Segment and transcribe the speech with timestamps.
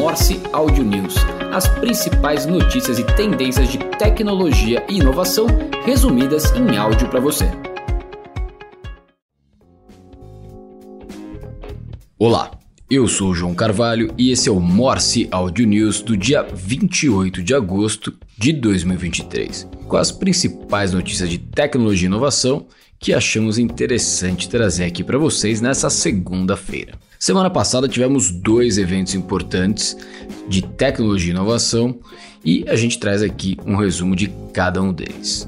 [0.00, 1.14] Morse Audio News,
[1.52, 5.46] as principais notícias e tendências de tecnologia e inovação
[5.84, 7.44] resumidas em áudio para você.
[12.18, 12.50] Olá,
[12.88, 17.42] eu sou o João Carvalho e esse é o Morse Audio News do dia 28
[17.42, 22.66] de agosto de 2023, com as principais notícias de tecnologia e inovação
[22.98, 26.98] que achamos interessante trazer aqui para vocês nessa segunda-feira.
[27.22, 29.94] Semana passada tivemos dois eventos importantes
[30.48, 32.00] de tecnologia e inovação
[32.42, 35.46] e a gente traz aqui um resumo de cada um deles.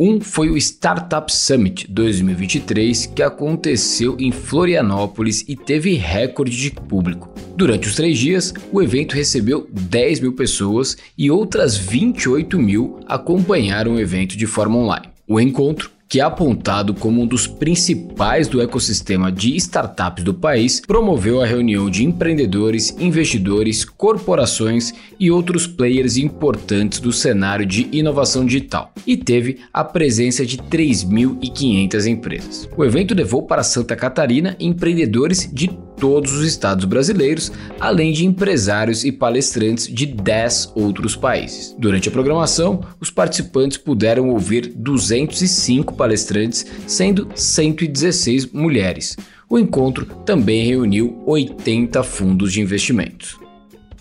[0.00, 7.30] Um foi o Startup Summit 2023, que aconteceu em Florianópolis e teve recorde de público.
[7.54, 13.96] Durante os três dias, o evento recebeu 10 mil pessoas e outras 28 mil acompanharam
[13.96, 15.10] o evento de forma online.
[15.28, 20.78] O encontro que é apontado como um dos principais do ecossistema de startups do país,
[20.78, 28.44] promoveu a reunião de empreendedores, investidores, corporações e outros players importantes do cenário de inovação
[28.44, 32.68] digital e teve a presença de 3.500 empresas.
[32.76, 35.70] O evento levou para Santa Catarina empreendedores de
[36.02, 41.76] todos os estados brasileiros, além de empresários e palestrantes de 10 outros países.
[41.78, 49.16] Durante a programação, os participantes puderam ouvir 205 palestrantes, sendo 116 mulheres.
[49.48, 53.38] O encontro também reuniu 80 fundos de investimentos.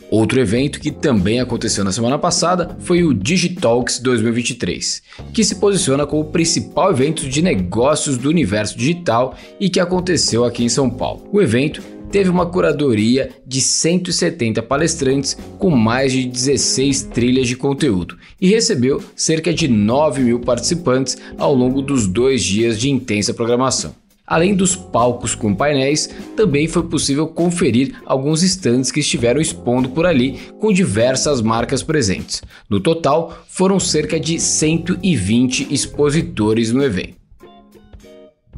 [0.09, 6.07] Outro evento que também aconteceu na semana passada foi o Digitalks 2023, que se posiciona
[6.07, 10.89] como o principal evento de negócios do universo digital e que aconteceu aqui em São
[10.89, 11.29] Paulo.
[11.31, 18.17] O evento teve uma curadoria de 170 palestrantes com mais de 16 trilhas de conteúdo
[18.39, 23.95] e recebeu cerca de 9 mil participantes ao longo dos dois dias de intensa programação.
[24.31, 30.05] Além dos palcos com painéis, também foi possível conferir alguns estandes que estiveram expondo por
[30.05, 32.41] ali com diversas marcas presentes.
[32.69, 37.20] No total, foram cerca de 120 expositores no evento.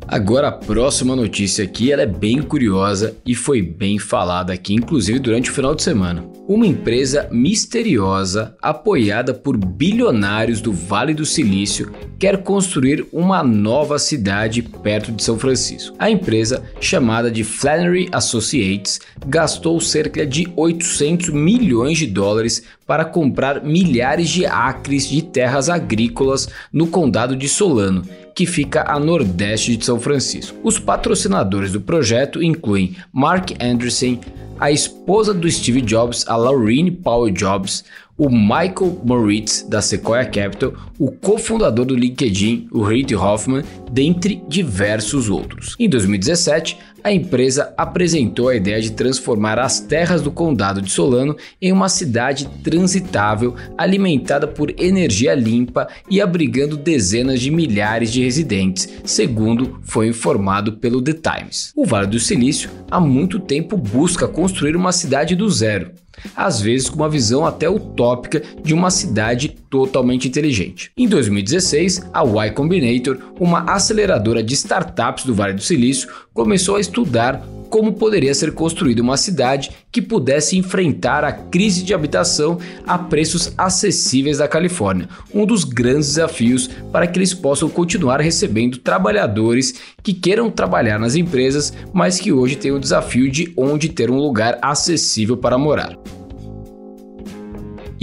[0.07, 5.19] Agora a próxima notícia aqui, ela é bem curiosa e foi bem falada aqui, inclusive
[5.19, 6.23] durante o final de semana.
[6.45, 14.61] Uma empresa misteriosa, apoiada por bilionários do Vale do Silício, quer construir uma nova cidade
[14.61, 15.95] perto de São Francisco.
[15.97, 23.63] A empresa, chamada de Flannery Associates, gastou cerca de 800 milhões de dólares para comprar
[23.63, 28.03] milhares de acres de terras agrícolas no condado de Solano
[28.35, 30.57] que fica a nordeste de São Francisco.
[30.63, 34.19] Os patrocinadores do projeto incluem Mark Anderson,
[34.59, 37.83] a esposa do Steve Jobs, a Laurene Powell Jobs,
[38.17, 45.29] o Michael Moritz, da Sequoia Capital, o cofundador do LinkedIn, o Reid Hoffman, dentre diversos
[45.29, 45.75] outros.
[45.79, 51.35] Em 2017, a empresa apresentou a ideia de transformar as terras do condado de Solano
[51.61, 58.87] em uma cidade transitável, alimentada por energia limpa e abrigando dezenas de milhares de residentes,
[59.03, 61.71] segundo foi informado pelo The Times.
[61.75, 65.91] O Vale do Silício há muito tempo busca construir uma cidade do zero
[66.35, 70.91] às vezes com uma visão até utópica de uma cidade totalmente inteligente.
[70.97, 76.79] Em 2016, a Y Combinator, uma aceleradora de startups do Vale do Silício, começou a
[76.79, 77.43] estudar
[77.73, 83.51] como poderia ser construída uma cidade que pudesse enfrentar a crise de habitação a preços
[83.57, 89.73] acessíveis da Califórnia, um dos grandes desafios para que eles possam continuar recebendo trabalhadores
[90.03, 94.17] que queiram trabalhar nas empresas, mas que hoje têm o desafio de onde ter um
[94.17, 95.97] lugar acessível para morar.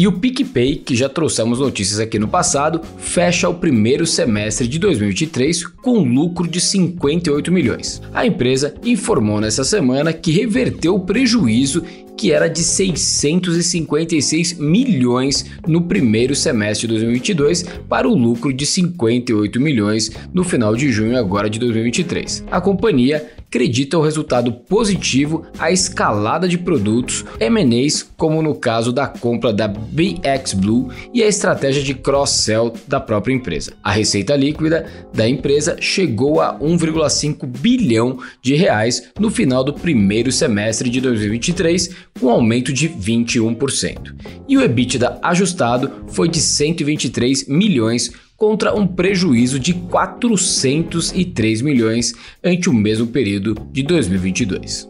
[0.00, 4.78] E o PicPay, que já trouxemos notícias aqui no passado, fecha o primeiro semestre de
[4.78, 8.00] 2023 com lucro de 58 milhões.
[8.14, 11.84] A empresa informou nessa semana que reverteu o prejuízo
[12.16, 19.60] que era de 656 milhões no primeiro semestre de 2022 para o lucro de 58
[19.60, 22.44] milhões no final de junho agora de 2023.
[22.50, 29.08] A companhia acredita o resultado positivo à escalada de produtos, M&As, como no caso da
[29.08, 33.72] compra da BX Blue e a estratégia de cross-sell da própria empresa.
[33.82, 40.30] A receita líquida da empresa chegou a 1,5 bilhão de reais no final do primeiro
[40.30, 41.90] semestre de 2023,
[42.20, 44.14] com um aumento de 21%.
[44.48, 52.70] E o EBITDA ajustado foi de 123 milhões contra um prejuízo de 403 milhões ante
[52.70, 54.88] o mesmo período de 2022.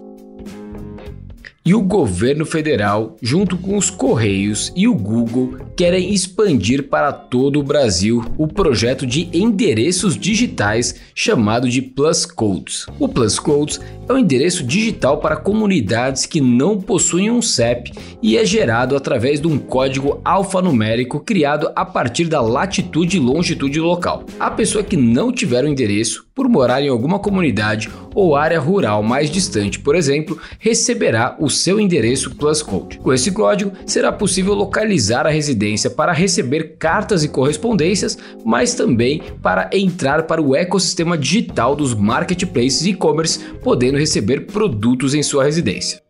[1.66, 7.58] E o governo federal, junto com os Correios e o Google, querem expandir para todo
[7.58, 12.84] o Brasil o projeto de endereços digitais chamado de Plus Codes.
[12.98, 18.36] O Plus Codes é um endereço digital para comunidades que não possuem um CEP e
[18.36, 24.24] é gerado através de um código alfanumérico criado a partir da latitude e longitude local.
[24.38, 29.02] A pessoa que não tiver um endereço, por morar em alguma comunidade ou área rural
[29.02, 32.98] mais distante, por exemplo, receberá o seu endereço Plus Code.
[32.98, 39.22] Com esse código, será possível localizar a residência para receber cartas e correspondências, mas também
[39.42, 46.02] para entrar para o ecossistema digital dos marketplaces e-commerce, podendo receber produtos em sua residência.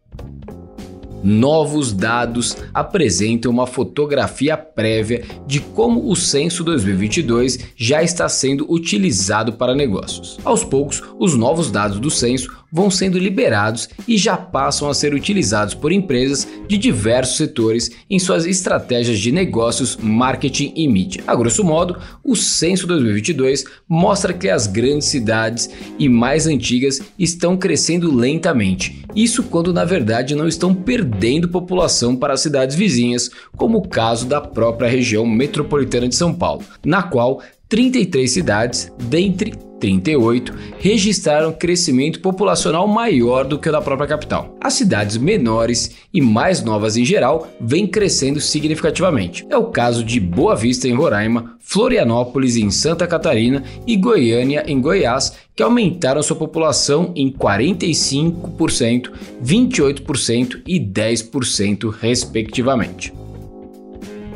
[1.23, 9.53] Novos dados apresentam uma fotografia prévia de como o censo 2022 já está sendo utilizado
[9.53, 10.39] para negócios.
[10.43, 15.15] Aos poucos, os novos dados do censo vão sendo liberados e já passam a ser
[15.15, 21.23] utilizados por empresas de diversos setores em suas estratégias de negócios, marketing e mídia.
[21.27, 27.57] A grosso modo, o censo 2022 mostra que as grandes cidades e mais antigas estão
[27.57, 29.05] crescendo lentamente.
[29.15, 34.27] Isso quando na verdade não estão perdendo população para as cidades vizinhas, como o caso
[34.27, 42.21] da própria região metropolitana de São Paulo, na qual 33 cidades, dentre 38 registraram crescimento
[42.21, 44.57] populacional maior do que o da própria capital.
[44.61, 49.47] As cidades menores e mais novas em geral vêm crescendo significativamente.
[49.49, 54.81] É o caso de Boa Vista em Roraima, Florianópolis em Santa Catarina e Goiânia em
[54.81, 59.11] Goiás, que aumentaram sua população em 45%,
[59.43, 63.20] 28% e 10% respectivamente.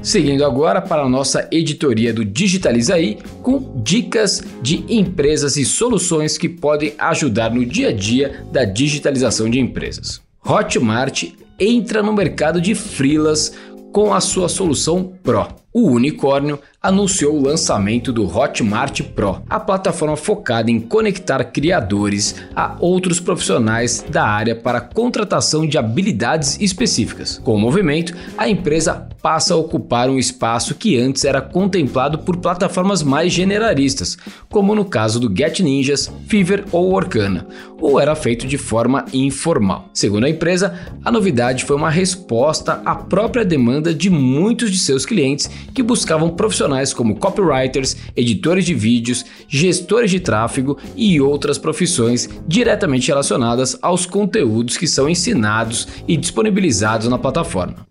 [0.05, 6.47] Seguindo agora para a nossa editoria do Digitalizaí com dicas de empresas e soluções que
[6.47, 10.21] podem ajudar no dia a dia da digitalização de empresas.
[10.47, 13.55] Hotmart entra no mercado de freelas
[13.93, 15.49] com a sua solução Pro.
[15.73, 22.77] O unicórnio anunciou o lançamento do Hotmart Pro, a plataforma focada em conectar criadores a
[22.79, 27.41] outros profissionais da área para contratação de habilidades específicas.
[27.43, 32.37] Com o movimento, a empresa passa a ocupar um espaço que antes era contemplado por
[32.37, 34.19] plataformas mais generalistas,
[34.51, 37.47] como no caso do Get Ninjas, Fiverr ou Orkana,
[37.81, 39.89] ou era feito de forma informal.
[39.95, 45.07] Segundo a empresa, a novidade foi uma resposta à própria demanda de muitos de seus
[45.07, 46.29] clientes que buscavam
[46.75, 54.05] profissionais como copywriters, editores de vídeos, gestores de tráfego e outras profissões diretamente relacionadas aos
[54.07, 57.87] conteúdos que são ensinados e disponibilizados na plataforma.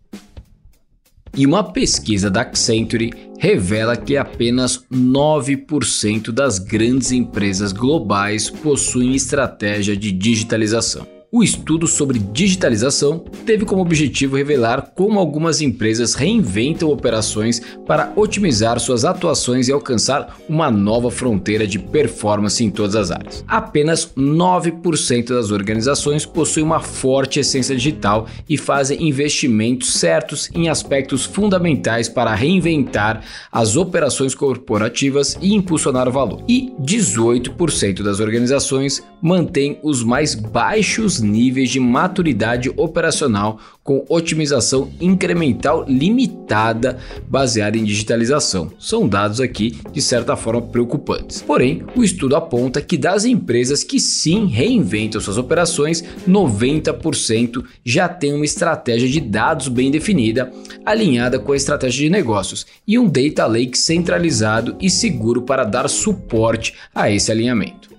[1.36, 9.98] E uma pesquisa da Accenture revela que apenas 9% das grandes empresas globais possuem estratégia
[9.98, 11.13] de digitalização.
[11.36, 18.80] O estudo sobre digitalização teve como objetivo revelar como algumas empresas reinventam operações para otimizar
[18.80, 23.44] suas atuações e alcançar uma nova fronteira de performance em todas as áreas.
[23.48, 31.26] Apenas 9% das organizações possuem uma forte essência digital e fazem investimentos certos em aspectos
[31.26, 36.44] fundamentais para reinventar as operações corporativas e impulsionar o valor.
[36.48, 45.86] E 18% das organizações mantêm os mais baixos níveis de maturidade operacional com otimização incremental
[45.88, 48.72] limitada baseada em digitalização.
[48.80, 51.42] São dados aqui de certa forma preocupantes.
[51.42, 58.34] Porém, o estudo aponta que das empresas que sim reinventam suas operações, 90% já tem
[58.34, 60.52] uma estratégia de dados bem definida,
[60.86, 65.90] alinhada com a estratégia de negócios e um data lake centralizado e seguro para dar
[65.90, 67.93] suporte a esse alinhamento.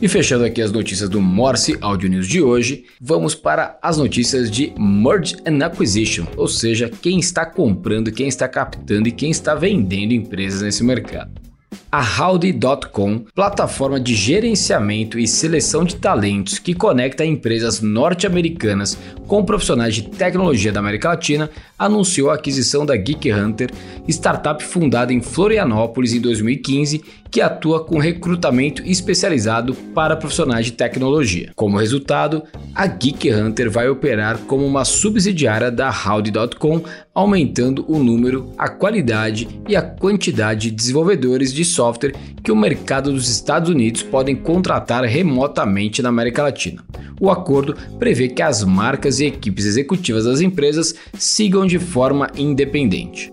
[0.00, 4.48] E fechando aqui as notícias do Morse Audio News de hoje, vamos para as notícias
[4.48, 9.56] de Merge and Acquisition, ou seja, quem está comprando, quem está captando e quem está
[9.56, 11.48] vendendo empresas nesse mercado.
[11.90, 19.94] A Howdy.com, plataforma de gerenciamento e seleção de talentos que conecta empresas norte-americanas com profissionais
[19.94, 23.70] de tecnologia da América Latina, anunciou a aquisição da Geek Hunter,
[24.06, 31.52] startup fundada em Florianópolis em 2015, que atua com recrutamento especializado para profissionais de tecnologia.
[31.54, 32.42] Como resultado,
[32.74, 36.82] a Geek Hunter vai operar como uma subsidiária da Howdy.com,
[37.14, 43.12] aumentando o número, a qualidade e a quantidade de desenvolvedores de software que o mercado
[43.12, 46.84] dos Estados Unidos podem contratar remotamente na América Latina.
[47.20, 53.32] O acordo prevê que as marcas e equipes executivas das empresas sigam de forma independente.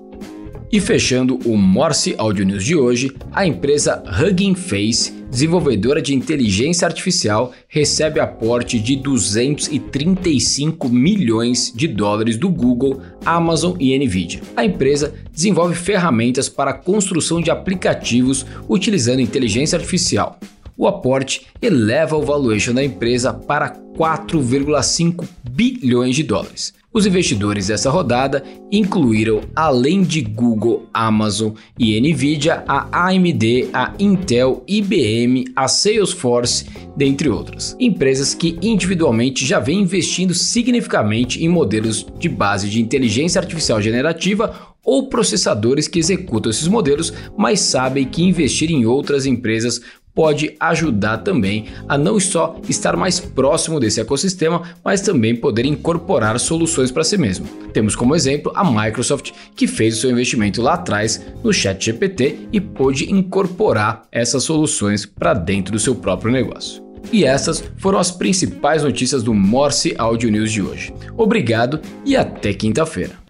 [0.76, 6.86] E fechando o Morse Audio News de hoje, a empresa Hugging Face desenvolvedora de inteligência
[6.86, 14.42] artificial, recebe aporte de 235 milhões de dólares do Google, Amazon e Nvidia.
[14.54, 20.38] A empresa desenvolve ferramentas para a construção de aplicativos utilizando inteligência artificial.
[20.78, 26.74] O aporte eleva o valuation da empresa para 4,5 bilhões de dólares.
[26.96, 34.64] Os investidores dessa rodada incluíram, além de Google, Amazon e Nvidia, a AMD, a Intel,
[34.66, 37.76] IBM, a Salesforce, dentre outras.
[37.82, 44.58] Empresas que individualmente já vêm investindo significativamente em modelos de base de inteligência artificial generativa
[44.82, 49.82] ou processadores que executam esses modelos, mas sabem que investir em outras empresas
[50.16, 56.40] pode ajudar também a não só estar mais próximo desse ecossistema, mas também poder incorporar
[56.40, 57.46] soluções para si mesmo.
[57.74, 62.62] Temos como exemplo a Microsoft, que fez o seu investimento lá atrás no ChatGPT e
[62.62, 66.82] pôde incorporar essas soluções para dentro do seu próprio negócio.
[67.12, 70.94] E essas foram as principais notícias do Morse Audio News de hoje.
[71.16, 73.25] Obrigado e até quinta-feira.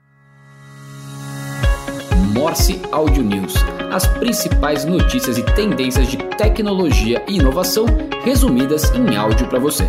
[2.55, 3.53] Morse Audio News
[3.91, 7.85] as principais notícias e tendências de tecnologia e inovação
[8.24, 9.83] resumidas em áudio para você.